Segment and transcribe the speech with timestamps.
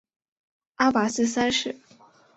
[0.77, 1.75] 阿拔斯三世。